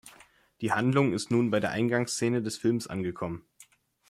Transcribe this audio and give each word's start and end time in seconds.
Die 0.61 0.71
Handlung 0.71 1.13
ist 1.13 1.29
nun 1.29 1.51
bei 1.51 1.59
der 1.59 1.69
Eingangsszene 1.73 2.41
des 2.41 2.57
Films 2.57 2.87
angekommen. 2.87 3.45